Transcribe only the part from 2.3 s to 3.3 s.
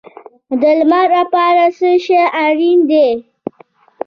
اړین دی؟